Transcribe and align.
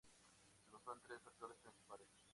Se 0.65 0.71
basó 0.71 0.93
en 0.93 1.01
tres 1.03 1.21
factores 1.21 1.57
principales. 1.59 2.07